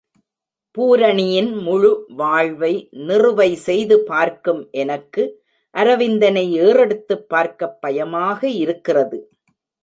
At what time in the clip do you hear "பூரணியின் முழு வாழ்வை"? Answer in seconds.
0.71-2.87